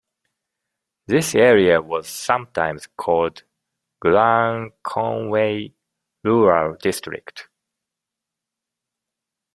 [1.05, 3.43] This area was sometimes called
[4.03, 5.75] Glan Conway
[6.23, 7.47] Rural District.